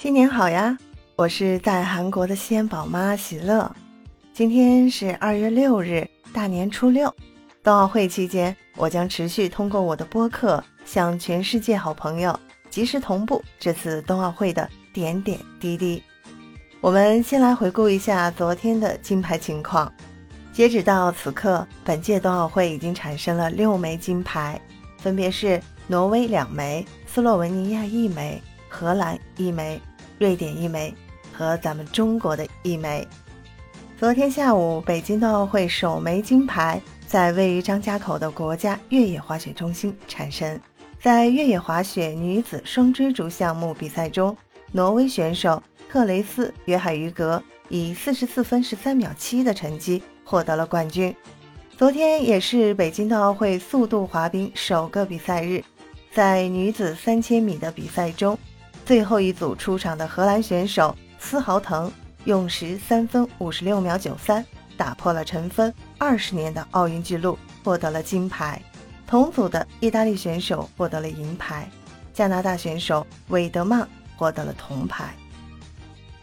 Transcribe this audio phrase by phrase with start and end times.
[0.00, 0.78] 新年好呀！
[1.16, 3.68] 我是在韩国的西安宝妈喜乐。
[4.32, 7.12] 今天是二月六日，大年初六。
[7.64, 12.38] 冬奥会期间，我将持续通过我的播客，向全世界好朋友
[12.70, 16.00] 及时同步这次冬奥会的点点滴滴。
[16.80, 19.92] 我们先来回顾一下昨天的金牌情况。
[20.52, 24.60] 截止到此刻，本届冬奥会已经产生了六枚金牌，
[24.98, 28.40] 分别是挪威两枚，斯洛文尼亚一枚。
[28.70, 29.80] 荷兰一枚，
[30.18, 30.92] 瑞典一枚，
[31.32, 33.06] 和咱们中国的一枚。
[33.98, 40.58] 昨天下午，北京冬奥会首枚金牌在位于张家口的国家越野滑雪中心产生。
[41.00, 44.36] 在越野滑雪女子双追逐项目比赛中，
[44.72, 51.14] 挪威选手特雷斯·约海于格以四十四分十三秒七的成绩获得了冠军。
[51.76, 55.62] 昨天也是北京冬奥会速度滑冰首个比赛日，
[56.12, 58.36] 在女子三千米的比赛中。
[58.88, 61.92] 最后一组出场的荷兰选手斯豪滕
[62.24, 64.42] 用时三分五十六秒九三，
[64.78, 68.58] 打破了尘封二十年的奥运纪录，获得了金牌。
[69.06, 71.68] 同组的意大利选手获得了银牌，
[72.14, 75.12] 加拿大选手韦德曼获得了铜牌。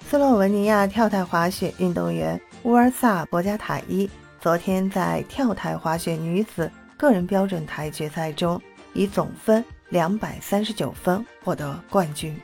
[0.09, 4.09] 斯洛文尼亚跳台滑雪运动员乌尔萨博加塔伊
[4.41, 8.59] 昨天在跳台滑雪女子个人标准台决赛中，
[8.95, 12.35] 以总分两百三十九分获得冠军。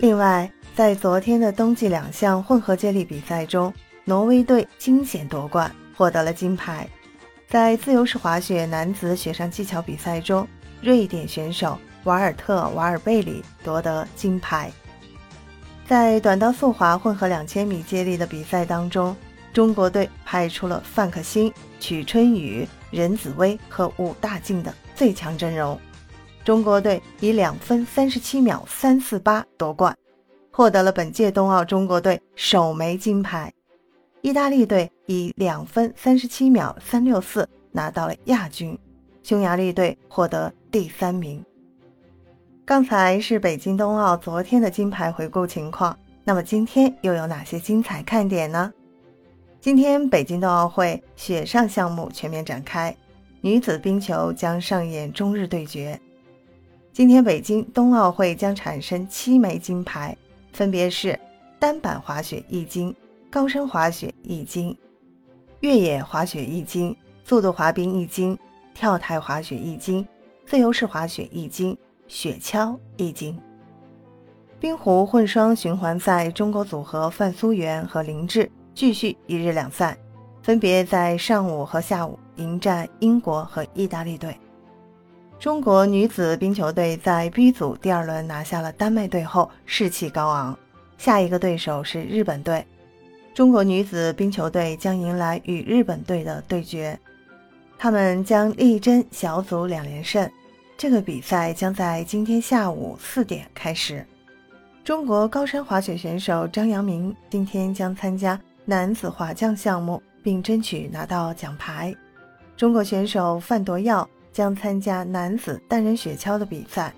[0.00, 3.70] 另外，在昨天的冬季两项混合接力比赛中，
[4.04, 6.88] 挪威队惊险夺冠，获得了金牌。
[7.46, 10.48] 在自由式滑雪男子雪上技巧比赛中，
[10.80, 14.72] 瑞典选手瓦尔特·瓦尔贝里夺得金牌。
[15.86, 19.14] 在短道速滑混合两千米接力的比赛当中，
[19.52, 25.78] 中国队派出了范可新、曲春雨、任子威和武大靖的最强阵容。
[26.44, 29.96] 中国队以两分三十七秒三四八夺冠，
[30.50, 33.52] 获得了本届冬奥中国队首枚金牌。
[34.22, 38.78] 意大利队以两分三十七秒三六四拿到了亚军，
[39.22, 41.44] 匈牙利队获得第三名。
[42.64, 48.72] 刚才是北京冬奥昨天的金牌回顾情况，那么今天又有哪些精彩看点呢？
[49.60, 52.96] 今天北京冬奥会雪上项目全面展开，
[53.40, 56.00] 女子冰球将上演中日对决。
[56.92, 60.16] 今天北京冬奥会将产生七枚金牌，
[60.52, 61.18] 分别是
[61.58, 62.94] 单板滑雪一金、
[63.30, 64.76] 高山滑雪一金、
[65.60, 68.36] 越野滑雪一金、速度滑冰一金、
[68.74, 70.06] 跳台滑雪一金、
[70.44, 73.38] 自由式滑雪一金、雪橇一金。
[74.58, 79.96] 冰壶混双循环赛，中国组合范苏元和林志继续一日两赛，
[80.42, 84.36] 分别在上午和下午迎战英国和意大利队。
[85.40, 90.56] 中国女子冰球队在 B 组第二轮拿下了丹麦队后，士气高昂。
[90.98, 92.62] 下一个对手是日本队，
[93.32, 96.98] 中国女子冰球队将迎来与日本队的对决，
[97.78, 100.30] 他们将力争小组两连胜。
[100.76, 104.04] 这个比赛将在今天下午四点开始。
[104.84, 111.96] 中国高山滑雪选手张阳明今天将参加男子滑降项目，并争取拿到奖牌。
[112.58, 114.06] 中国选手范铎耀。
[114.40, 116.94] 将参加男子单人雪橇的比赛，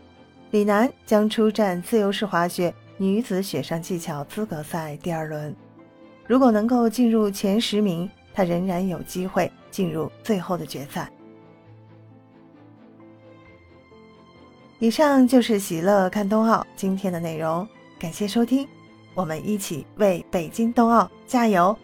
[0.52, 5.52] 李楠将出战自由式滑雪女子雪上技巧资格赛第二轮。
[6.24, 11.10] 如果能够进入前十名，他仍然有机会进入最后的决赛。
[14.78, 17.66] 以上就是喜乐看冬奥今天的内容，
[17.98, 18.64] 感谢收听，
[19.14, 21.76] 我们一起为北京冬奥加油！